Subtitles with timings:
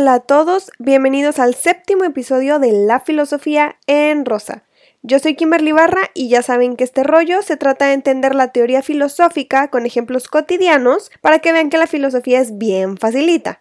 [0.00, 4.62] Hola a todos, bienvenidos al séptimo episodio de La Filosofía en Rosa.
[5.02, 8.52] Yo soy Kimberly Barra y ya saben que este rollo se trata de entender la
[8.52, 13.60] teoría filosófica con ejemplos cotidianos para que vean que la filosofía es bien facilita.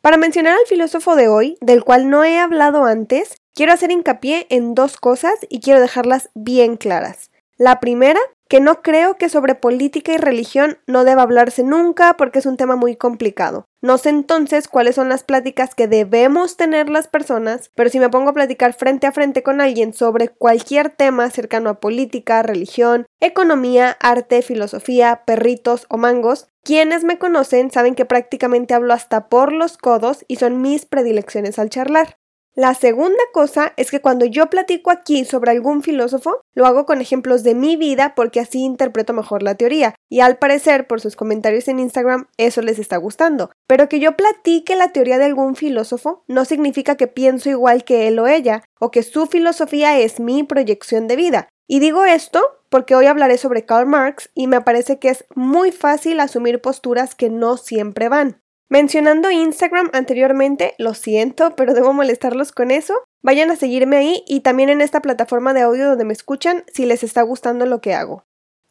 [0.00, 4.46] Para mencionar al filósofo de hoy, del cual no he hablado antes, quiero hacer hincapié
[4.48, 7.30] en dos cosas y quiero dejarlas bien claras.
[7.58, 12.38] La primera que no creo que sobre política y religión no deba hablarse nunca porque
[12.38, 13.66] es un tema muy complicado.
[13.82, 18.08] No sé entonces cuáles son las pláticas que debemos tener las personas, pero si me
[18.08, 23.06] pongo a platicar frente a frente con alguien sobre cualquier tema cercano a política, religión,
[23.20, 29.52] economía, arte, filosofía, perritos o mangos, quienes me conocen saben que prácticamente hablo hasta por
[29.52, 32.16] los codos y son mis predilecciones al charlar.
[32.56, 37.02] La segunda cosa es que cuando yo platico aquí sobre algún filósofo, lo hago con
[37.02, 39.94] ejemplos de mi vida porque así interpreto mejor la teoría.
[40.08, 43.50] Y al parecer, por sus comentarios en Instagram, eso les está gustando.
[43.66, 48.08] Pero que yo platique la teoría de algún filósofo no significa que pienso igual que
[48.08, 51.48] él o ella, o que su filosofía es mi proyección de vida.
[51.68, 55.72] Y digo esto porque hoy hablaré sobre Karl Marx y me parece que es muy
[55.72, 58.40] fácil asumir posturas que no siempre van.
[58.68, 62.94] Mencionando Instagram anteriormente, lo siento, pero debo molestarlos con eso.
[63.22, 66.84] Vayan a seguirme ahí y también en esta plataforma de audio donde me escuchan si
[66.84, 68.24] les está gustando lo que hago.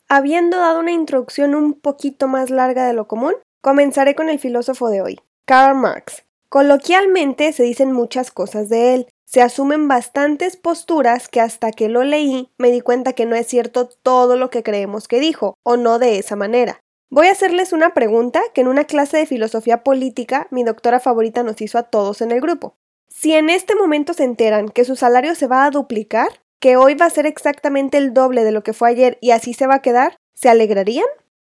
[0.09, 4.89] Habiendo dado una introducción un poquito más larga de lo común, comenzaré con el filósofo
[4.89, 6.23] de hoy, Karl Marx.
[6.49, 12.03] Coloquialmente se dicen muchas cosas de él, se asumen bastantes posturas que hasta que lo
[12.03, 15.77] leí me di cuenta que no es cierto todo lo que creemos que dijo, o
[15.77, 16.79] no de esa manera.
[17.09, 21.43] Voy a hacerles una pregunta que en una clase de filosofía política mi doctora favorita
[21.43, 22.75] nos hizo a todos en el grupo.
[23.07, 26.95] Si en este momento se enteran que su salario se va a duplicar, que hoy
[26.95, 29.75] va a ser exactamente el doble de lo que fue ayer y así se va
[29.75, 31.05] a quedar, ¿se alegrarían?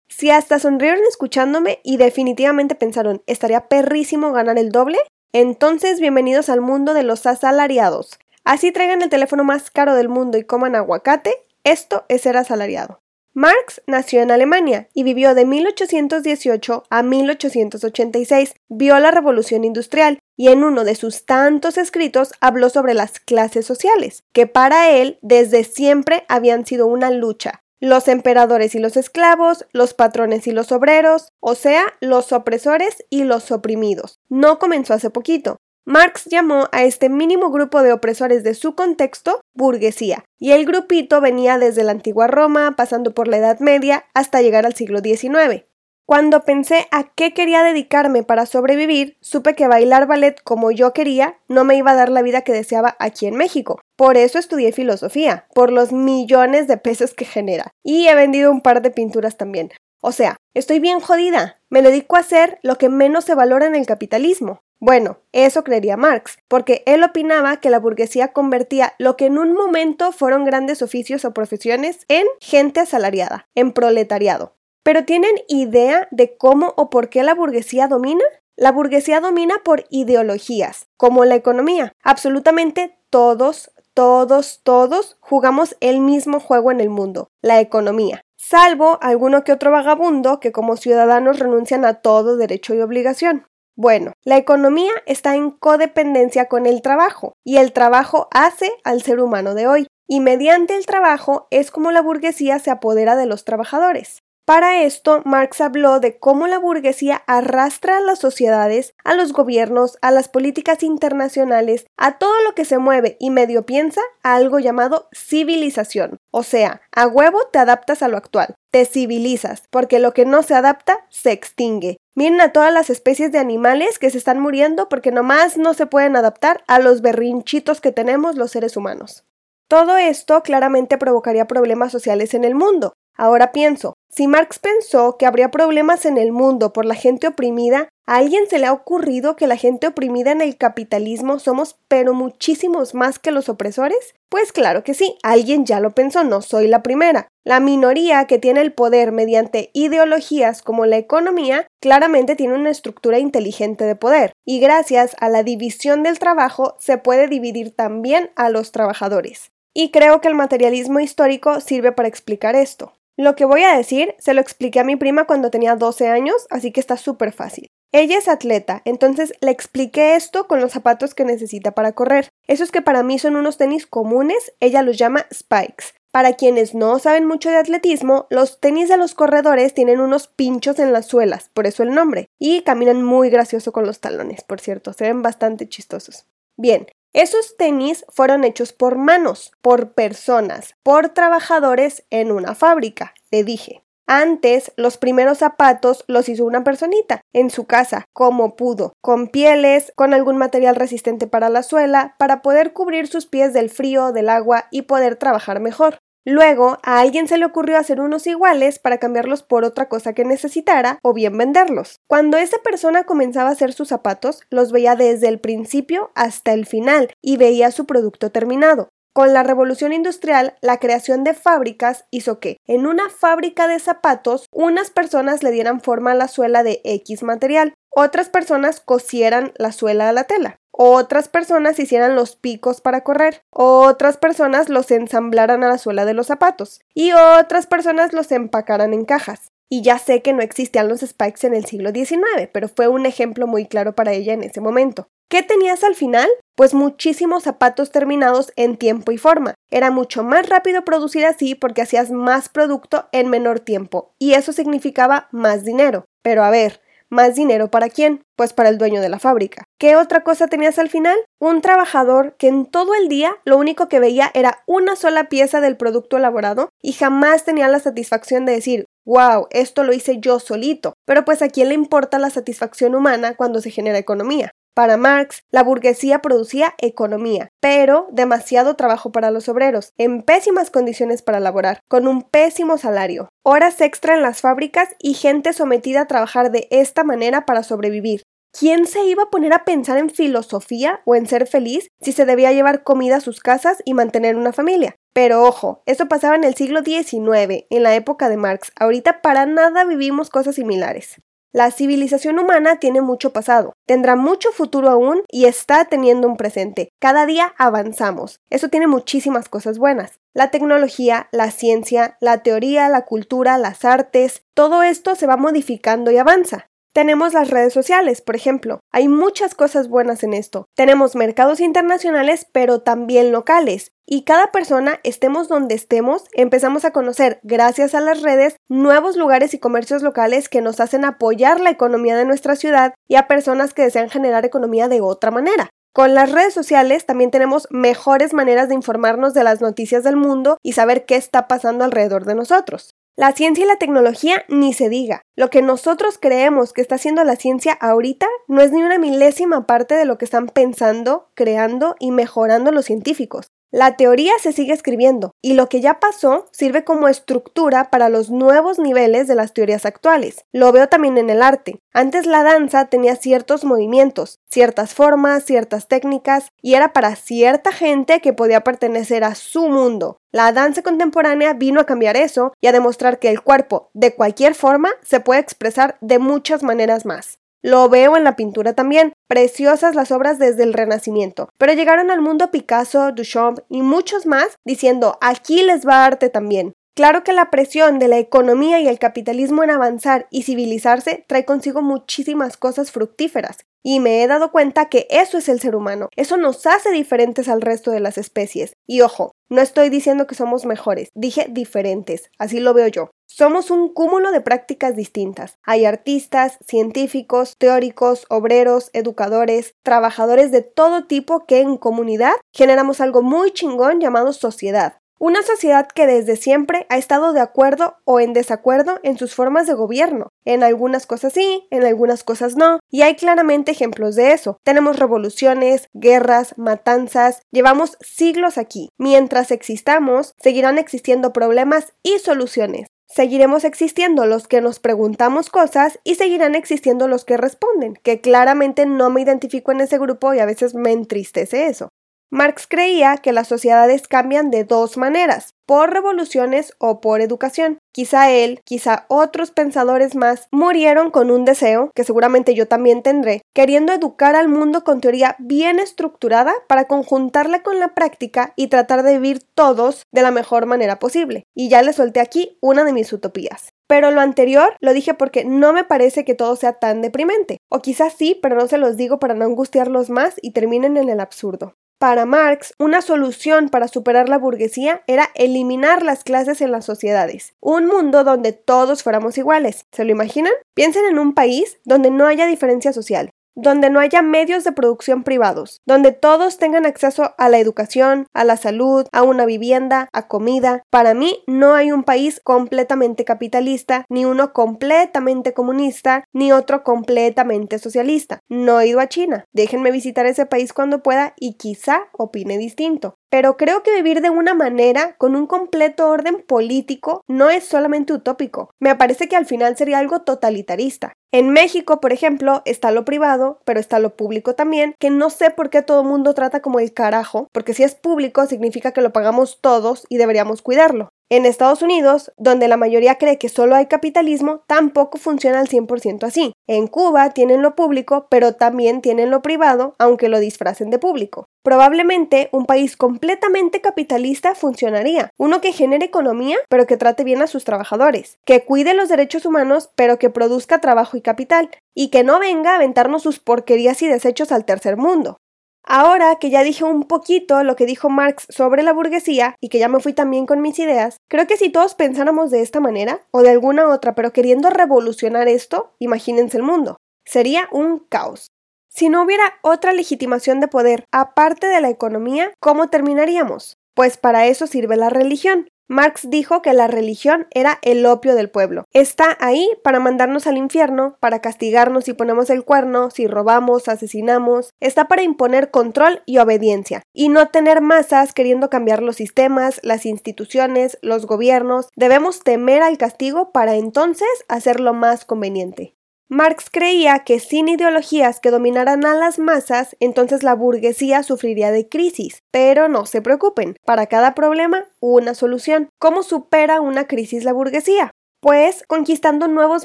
[0.08, 4.98] Si hasta sonrieron escuchándome y definitivamente pensaron, estaría perrísimo ganar el doble,
[5.32, 8.18] entonces bienvenidos al mundo de los asalariados.
[8.44, 13.01] Así traigan el teléfono más caro del mundo y coman aguacate, esto es ser asalariado.
[13.34, 18.54] Marx nació en Alemania y vivió de 1818 a 1886.
[18.68, 23.64] Vio la revolución industrial y en uno de sus tantos escritos habló sobre las clases
[23.64, 27.62] sociales, que para él desde siempre habían sido una lucha.
[27.80, 33.24] Los emperadores y los esclavos, los patrones y los obreros, o sea, los opresores y
[33.24, 34.20] los oprimidos.
[34.28, 35.56] No comenzó hace poquito.
[35.84, 41.20] Marx llamó a este mínimo grupo de opresores de su contexto burguesía, y el grupito
[41.20, 45.64] venía desde la antigua Roma, pasando por la Edad Media, hasta llegar al siglo XIX.
[46.06, 51.38] Cuando pensé a qué quería dedicarme para sobrevivir, supe que bailar ballet como yo quería
[51.48, 53.80] no me iba a dar la vida que deseaba aquí en México.
[53.96, 57.72] Por eso estudié filosofía, por los millones de pesos que genera.
[57.82, 59.70] Y he vendido un par de pinturas también.
[60.00, 61.60] O sea, estoy bien jodida.
[61.70, 65.96] Me dedico a hacer lo que menos se valora en el capitalismo, bueno, eso creería
[65.96, 70.82] Marx, porque él opinaba que la burguesía convertía lo que en un momento fueron grandes
[70.82, 74.56] oficios o profesiones en gente asalariada, en proletariado.
[74.82, 78.24] Pero ¿tienen idea de cómo o por qué la burguesía domina?
[78.56, 81.92] La burguesía domina por ideologías, como la economía.
[82.02, 89.44] Absolutamente todos, todos, todos jugamos el mismo juego en el mundo, la economía salvo alguno
[89.44, 93.46] que otro vagabundo que como ciudadanos renuncian a todo derecho y obligación.
[93.74, 99.20] Bueno, la economía está en codependencia con el trabajo y el trabajo hace al ser
[99.20, 103.44] humano de hoy y mediante el trabajo es como la burguesía se apodera de los
[103.44, 104.22] trabajadores.
[104.44, 109.98] Para esto, Marx habló de cómo la burguesía arrastra a las sociedades, a los gobiernos,
[110.02, 114.58] a las políticas internacionales, a todo lo que se mueve y medio piensa a algo
[114.58, 116.16] llamado civilización.
[116.32, 120.42] O sea, a huevo te adaptas a lo actual, te civilizas, porque lo que no
[120.42, 121.98] se adapta se extingue.
[122.16, 125.86] Miren a todas las especies de animales que se están muriendo porque nomás no se
[125.86, 129.24] pueden adaptar a los berrinchitos que tenemos los seres humanos.
[129.68, 132.92] Todo esto claramente provocaría problemas sociales en el mundo.
[133.16, 137.88] Ahora pienso, si Marx pensó que habría problemas en el mundo por la gente oprimida,
[138.06, 142.12] ¿a alguien se le ha ocurrido que la gente oprimida en el capitalismo somos pero
[142.12, 144.14] muchísimos más que los opresores?
[144.28, 147.28] Pues claro que sí, alguien ya lo pensó, no soy la primera.
[147.44, 153.18] La minoría que tiene el poder mediante ideologías como la economía claramente tiene una estructura
[153.18, 158.48] inteligente de poder, y gracias a la división del trabajo se puede dividir también a
[158.48, 159.52] los trabajadores.
[159.74, 162.92] Y creo que el materialismo histórico sirve para explicar esto.
[163.16, 166.46] Lo que voy a decir se lo expliqué a mi prima cuando tenía 12 años,
[166.50, 167.68] así que está súper fácil.
[167.94, 172.30] Ella es atleta, entonces le expliqué esto con los zapatos que necesita para correr.
[172.46, 175.92] Esos que para mí son unos tenis comunes, ella los llama spikes.
[176.10, 180.78] Para quienes no saben mucho de atletismo, los tenis de los corredores tienen unos pinchos
[180.78, 184.60] en las suelas, por eso el nombre, y caminan muy gracioso con los talones, por
[184.60, 186.26] cierto, se ven bastante chistosos.
[186.56, 193.44] Bien, esos tenis fueron hechos por manos, por personas, por trabajadores en una fábrica, le
[193.44, 193.82] dije.
[194.06, 199.92] Antes, los primeros zapatos los hizo una personita, en su casa, como pudo, con pieles,
[199.94, 204.28] con algún material resistente para la suela, para poder cubrir sus pies del frío, del
[204.28, 205.98] agua y poder trabajar mejor.
[206.24, 210.24] Luego, a alguien se le ocurrió hacer unos iguales para cambiarlos por otra cosa que
[210.24, 212.00] necesitara o bien venderlos.
[212.06, 216.66] Cuando esa persona comenzaba a hacer sus zapatos, los veía desde el principio hasta el
[216.66, 218.88] final y veía su producto terminado.
[219.14, 224.46] Con la revolución industrial, la creación de fábricas hizo que, en una fábrica de zapatos,
[224.52, 229.72] unas personas le dieran forma a la suela de X material, otras personas cosieran la
[229.72, 235.62] suela a la tela, otras personas hicieran los picos para correr, otras personas los ensamblaran
[235.62, 239.52] a la suela de los zapatos y otras personas los empacaran en cajas.
[239.68, 243.06] Y ya sé que no existían los spikes en el siglo XIX, pero fue un
[243.06, 245.08] ejemplo muy claro para ella en ese momento.
[245.30, 246.28] ¿Qué tenías al final?
[246.54, 249.54] Pues muchísimos zapatos terminados en tiempo y forma.
[249.70, 254.52] Era mucho más rápido producir así porque hacías más producto en menor tiempo, y eso
[254.52, 256.04] significaba más dinero.
[256.22, 258.22] Pero a ver, ¿Más dinero para quién?
[258.36, 259.64] Pues para el dueño de la fábrica.
[259.78, 261.18] ¿Qué otra cosa tenías al final?
[261.38, 265.60] Un trabajador que en todo el día lo único que veía era una sola pieza
[265.60, 270.38] del producto elaborado y jamás tenía la satisfacción de decir, wow, esto lo hice yo
[270.38, 270.94] solito.
[271.04, 274.50] Pero pues a quién le importa la satisfacción humana cuando se genera economía.
[274.74, 281.20] Para Marx, la burguesía producía economía, pero demasiado trabajo para los obreros, en pésimas condiciones
[281.20, 286.06] para laborar, con un pésimo salario, horas extra en las fábricas y gente sometida a
[286.06, 288.22] trabajar de esta manera para sobrevivir.
[288.58, 292.24] ¿Quién se iba a poner a pensar en filosofía o en ser feliz si se
[292.24, 294.94] debía llevar comida a sus casas y mantener una familia?
[295.14, 298.72] Pero ojo, eso pasaba en el siglo XIX, en la época de Marx.
[298.78, 301.16] Ahorita para nada vivimos cosas similares.
[301.54, 306.88] La civilización humana tiene mucho pasado, tendrá mucho futuro aún y está teniendo un presente.
[306.98, 308.40] Cada día avanzamos.
[308.48, 310.18] Eso tiene muchísimas cosas buenas.
[310.32, 316.10] La tecnología, la ciencia, la teoría, la cultura, las artes, todo esto se va modificando
[316.10, 316.70] y avanza.
[316.92, 318.80] Tenemos las redes sociales, por ejemplo.
[318.92, 320.66] Hay muchas cosas buenas en esto.
[320.76, 323.92] Tenemos mercados internacionales, pero también locales.
[324.04, 329.54] Y cada persona, estemos donde estemos, empezamos a conocer, gracias a las redes, nuevos lugares
[329.54, 333.72] y comercios locales que nos hacen apoyar la economía de nuestra ciudad y a personas
[333.72, 335.70] que desean generar economía de otra manera.
[335.94, 340.58] Con las redes sociales también tenemos mejores maneras de informarnos de las noticias del mundo
[340.62, 342.94] y saber qué está pasando alrededor de nosotros.
[343.14, 345.20] La ciencia y la tecnología ni se diga.
[345.36, 349.66] Lo que nosotros creemos que está haciendo la ciencia ahorita no es ni una milésima
[349.66, 353.48] parte de lo que están pensando, creando y mejorando los científicos.
[353.74, 358.28] La teoría se sigue escribiendo y lo que ya pasó sirve como estructura para los
[358.28, 360.44] nuevos niveles de las teorías actuales.
[360.52, 361.80] Lo veo también en el arte.
[361.94, 368.20] Antes la danza tenía ciertos movimientos, ciertas formas, ciertas técnicas y era para cierta gente
[368.20, 370.18] que podía pertenecer a su mundo.
[370.32, 374.54] La danza contemporánea vino a cambiar eso y a demostrar que el cuerpo, de cualquier
[374.54, 377.38] forma, se puede expresar de muchas maneras más.
[377.64, 382.20] Lo veo en la pintura también, preciosas las obras desde el Renacimiento, pero llegaron al
[382.20, 386.72] mundo Picasso, Duchamp y muchos más diciendo aquí les va arte también.
[386.94, 391.46] Claro que la presión de la economía y el capitalismo en avanzar y civilizarse trae
[391.46, 396.08] consigo muchísimas cosas fructíferas, y me he dado cuenta que eso es el ser humano,
[396.16, 398.74] eso nos hace diferentes al resto de las especies.
[398.86, 403.10] Y ojo, no estoy diciendo que somos mejores, dije diferentes, así lo veo yo.
[403.26, 405.56] Somos un cúmulo de prácticas distintas.
[405.62, 413.22] Hay artistas, científicos, teóricos, obreros, educadores, trabajadores de todo tipo que en comunidad generamos algo
[413.22, 414.98] muy chingón llamado sociedad.
[415.24, 419.68] Una sociedad que desde siempre ha estado de acuerdo o en desacuerdo en sus formas
[419.68, 420.30] de gobierno.
[420.44, 422.80] En algunas cosas sí, en algunas cosas no.
[422.90, 424.58] Y hay claramente ejemplos de eso.
[424.64, 427.42] Tenemos revoluciones, guerras, matanzas.
[427.52, 428.88] Llevamos siglos aquí.
[428.98, 432.88] Mientras existamos, seguirán existiendo problemas y soluciones.
[433.06, 438.86] Seguiremos existiendo los que nos preguntamos cosas y seguirán existiendo los que responden, que claramente
[438.86, 441.90] no me identifico en ese grupo y a veces me entristece eso.
[442.34, 447.76] Marx creía que las sociedades cambian de dos maneras, por revoluciones o por educación.
[447.92, 453.42] Quizá él, quizá otros pensadores más, murieron con un deseo, que seguramente yo también tendré,
[453.54, 459.02] queriendo educar al mundo con teoría bien estructurada para conjuntarla con la práctica y tratar
[459.02, 461.44] de vivir todos de la mejor manera posible.
[461.54, 463.74] Y ya le solté aquí una de mis utopías.
[463.86, 467.58] Pero lo anterior lo dije porque no me parece que todo sea tan deprimente.
[467.68, 471.10] O quizás sí, pero no se los digo para no angustiarlos más y terminen en
[471.10, 471.74] el absurdo.
[472.02, 477.54] Para Marx, una solución para superar la burguesía era eliminar las clases en las sociedades.
[477.60, 479.86] Un mundo donde todos fuéramos iguales.
[479.92, 480.52] ¿Se lo imaginan?
[480.74, 485.24] Piensen en un país donde no haya diferencia social, donde no haya medios de producción
[485.24, 490.28] privados, donde todos tengan acceso a la educación, a la salud, a una vivienda, a
[490.28, 490.82] comida.
[490.90, 497.78] Para mí no hay un país completamente capitalista, ni uno completamente comunista, ni otro completamente
[497.78, 498.40] socialista.
[498.48, 499.44] No he ido a China.
[499.52, 503.16] Déjenme visitar ese país cuando pueda y quizá opine distinto.
[503.32, 508.12] Pero creo que vivir de una manera, con un completo orden político, no es solamente
[508.12, 508.68] utópico.
[508.78, 511.14] Me parece que al final sería algo totalitarista.
[511.32, 515.48] En México, por ejemplo, está lo privado, pero está lo público también, que no sé
[515.48, 519.00] por qué todo el mundo trata como el carajo, porque si es público significa que
[519.00, 521.08] lo pagamos todos y deberíamos cuidarlo.
[521.32, 526.24] En Estados Unidos, donde la mayoría cree que solo hay capitalismo, tampoco funciona al 100%
[526.24, 526.52] así.
[526.68, 531.46] En Cuba tienen lo público, pero también tienen lo privado, aunque lo disfracen de público.
[531.64, 537.46] Probablemente un país completamente capitalista funcionaría, uno que genere economía, pero que trate bien a
[537.46, 542.24] sus trabajadores, que cuide los derechos humanos, pero que produzca trabajo y capital, y que
[542.24, 545.38] no venga a aventarnos sus porquerías y desechos al tercer mundo.
[545.84, 549.78] Ahora que ya dije un poquito lo que dijo Marx sobre la burguesía y que
[549.78, 553.22] ya me fui también con mis ideas, creo que si todos pensáramos de esta manera
[553.32, 556.96] o de alguna otra, pero queriendo revolucionar esto, imagínense el mundo.
[557.24, 558.48] Sería un caos.
[558.88, 563.78] Si no hubiera otra legitimación de poder aparte de la economía, ¿cómo terminaríamos?
[563.94, 565.68] Pues para eso sirve la religión.
[565.88, 568.84] Marx dijo que la religión era el opio del pueblo.
[568.92, 574.70] Está ahí para mandarnos al infierno, para castigarnos si ponemos el cuerno, si robamos, asesinamos.
[574.80, 577.02] Está para imponer control y obediencia.
[577.12, 581.88] Y no tener masas queriendo cambiar los sistemas, las instituciones, los gobiernos.
[581.96, 585.94] Debemos temer al castigo para entonces hacerlo más conveniente.
[586.32, 591.90] Marx creía que sin ideologías que dominaran a las masas, entonces la burguesía sufriría de
[591.90, 592.42] crisis.
[592.50, 595.90] Pero no se preocupen, para cada problema, una solución.
[595.98, 598.12] ¿Cómo supera una crisis la burguesía?
[598.40, 599.84] Pues conquistando nuevos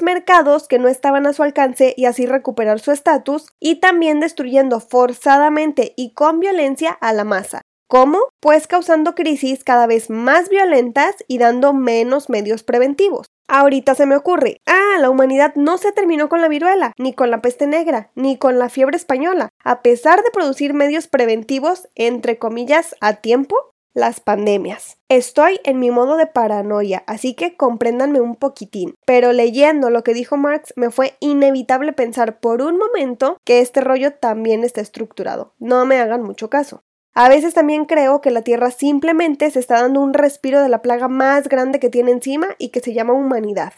[0.00, 4.80] mercados que no estaban a su alcance y así recuperar su estatus, y también destruyendo
[4.80, 7.60] forzadamente y con violencia a la masa.
[7.90, 8.20] ¿Cómo?
[8.40, 13.26] Pues causando crisis cada vez más violentas y dando menos medios preventivos.
[13.48, 14.58] Ahorita se me ocurre,
[14.98, 18.58] la humanidad no se terminó con la viruela, ni con la peste negra, ni con
[18.58, 23.56] la fiebre española, a pesar de producir medios preventivos, entre comillas, a tiempo,
[23.94, 24.98] las pandemias.
[25.08, 28.94] Estoy en mi modo de paranoia, así que compréndanme un poquitín.
[29.04, 33.80] Pero leyendo lo que dijo Marx, me fue inevitable pensar por un momento que este
[33.80, 35.54] rollo también está estructurado.
[35.58, 36.82] No me hagan mucho caso.
[37.14, 40.82] A veces también creo que la Tierra simplemente se está dando un respiro de la
[40.82, 43.72] plaga más grande que tiene encima y que se llama humanidad.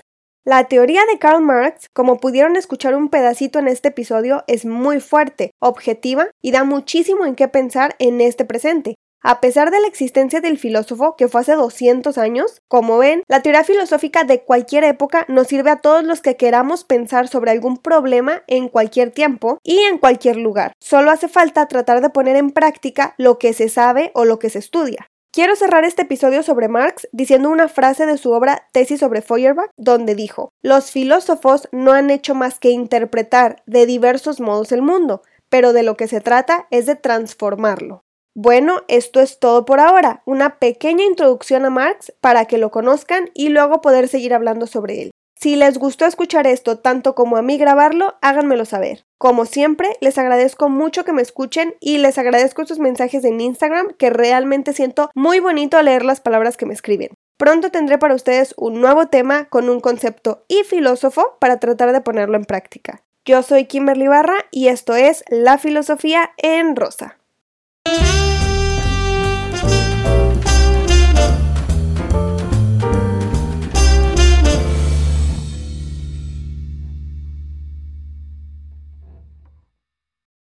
[0.47, 4.99] La teoría de Karl Marx, como pudieron escuchar un pedacito en este episodio, es muy
[4.99, 9.87] fuerte, objetiva y da muchísimo en qué pensar en este presente, a pesar de la
[9.87, 14.85] existencia del filósofo, que fue hace 200 años, como ven, la teoría filosófica de cualquier
[14.85, 19.59] época nos sirve a todos los que queramos pensar sobre algún problema en cualquier tiempo
[19.63, 20.73] y en cualquier lugar.
[20.81, 24.49] Solo hace falta tratar de poner en práctica lo que se sabe o lo que
[24.49, 25.07] se estudia.
[25.33, 29.71] Quiero cerrar este episodio sobre Marx diciendo una frase de su obra Tesis sobre Feuerbach,
[29.77, 35.23] donde dijo, Los filósofos no han hecho más que interpretar de diversos modos el mundo,
[35.49, 38.03] pero de lo que se trata es de transformarlo.
[38.35, 43.31] Bueno, esto es todo por ahora, una pequeña introducción a Marx para que lo conozcan
[43.33, 45.11] y luego poder seguir hablando sobre él.
[45.43, 49.07] Si les gustó escuchar esto tanto como a mí grabarlo, háganmelo saber.
[49.17, 53.89] Como siempre, les agradezco mucho que me escuchen y les agradezco sus mensajes en Instagram
[53.97, 57.15] que realmente siento muy bonito leer las palabras que me escriben.
[57.39, 62.03] Pronto tendré para ustedes un nuevo tema con un concepto y filósofo para tratar de
[62.03, 63.03] ponerlo en práctica.
[63.25, 67.17] Yo soy Kimberly Barra y esto es La Filosofía en Rosa.